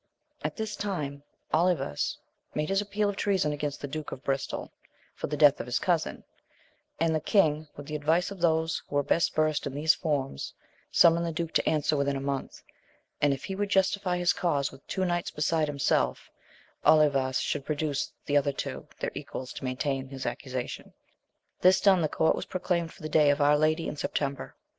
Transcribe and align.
At 0.43 0.55
this 0.57 0.75
time 0.75 1.21
Olivas 1.53 2.17
made 2.55 2.69
his 2.69 2.81
appeal 2.81 3.07
of 3.07 3.15
treason 3.15 3.53
against 3.53 3.81
the 3.81 3.87
Duke 3.87 4.11
of 4.11 4.23
Bristol, 4.23 4.71
for 5.13 5.27
the 5.27 5.37
death 5.37 5.59
of 5.59 5.67
his 5.67 5.77
cousin; 5.77 6.23
and 6.99 7.13
the 7.13 7.19
king, 7.19 7.67
with 7.75 7.85
the 7.85 7.95
advice 7.97 8.31
of 8.31 8.39
those 8.41 8.81
who 8.89 8.95
were 8.95 9.03
best 9.03 9.35
versed 9.35 9.67
in 9.67 9.75
these 9.75 9.93
forms, 9.93 10.55
summoned 10.91 11.27
the 11.27 11.31
duke 11.31 11.53
to 11.53 11.69
answer 11.69 11.95
within 11.95 12.15
a 12.15 12.19
month, 12.19 12.63
and 13.21 13.31
if 13.31 13.43
he 13.43 13.53
would 13.53 13.69
justify 13.69 14.17
his 14.17 14.33
cause 14.33 14.71
with 14.71 14.83
two 14.87 15.05
knights 15.05 15.29
beside 15.29 15.67
himself, 15.67 16.31
Olivas 16.83 17.39
should 17.39 17.63
produce 17.63 18.11
other 18.35 18.51
two 18.51 18.87
their 19.01 19.11
equals 19.13 19.53
to 19.53 19.63
main 19.63 19.77
tain 19.77 20.09
his 20.09 20.25
accusation. 20.25 20.93
This 21.59 21.79
done, 21.79 22.01
the 22.01 22.09
court 22.09 22.35
was 22.35 22.45
pro 22.45 22.59
claimed 22.59 22.91
for 22.91 23.03
the 23.03 23.07
day 23.07 23.29
of 23.29 23.39
our 23.39 23.55
Lady 23.55 23.87
in 23.87 23.95
September. 23.95 24.55